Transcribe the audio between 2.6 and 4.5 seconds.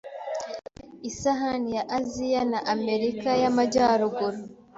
Amerika y'Amajyaruguru